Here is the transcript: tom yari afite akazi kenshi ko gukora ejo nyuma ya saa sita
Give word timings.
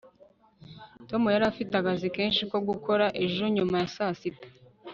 tom 1.09 1.21
yari 1.33 1.45
afite 1.51 1.73
akazi 1.77 2.07
kenshi 2.15 2.41
ko 2.51 2.57
gukora 2.69 3.05
ejo 3.23 3.43
nyuma 3.55 3.75
ya 3.81 3.87
saa 3.95 4.13
sita 4.19 4.47